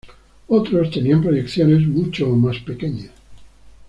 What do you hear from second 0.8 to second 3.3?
tenían proyecciones mucho más pequeñas.